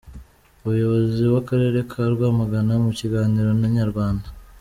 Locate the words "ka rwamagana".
1.91-2.73